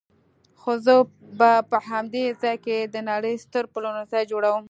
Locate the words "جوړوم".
4.31-4.59